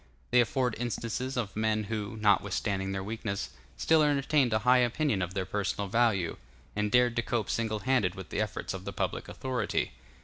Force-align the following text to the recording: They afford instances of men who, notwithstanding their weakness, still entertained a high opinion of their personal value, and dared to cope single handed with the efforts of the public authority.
They 0.31 0.41
afford 0.41 0.73
instances 0.79 1.37
of 1.37 1.55
men 1.55 1.83
who, 1.83 2.17
notwithstanding 2.19 2.91
their 2.91 3.03
weakness, 3.03 3.51
still 3.77 4.01
entertained 4.01 4.51
a 4.51 4.57
high 4.65 4.79
opinion 4.79 5.21
of 5.21 5.35
their 5.35 5.45
personal 5.45 5.87
value, 5.89 6.37
and 6.75 6.91
dared 6.91 7.15
to 7.17 7.21
cope 7.21 7.51
single 7.51 7.81
handed 7.81 8.15
with 8.15 8.29
the 8.29 8.41
efforts 8.41 8.73
of 8.73 8.83
the 8.85 8.93
public 8.93 9.27
authority. 9.29 9.91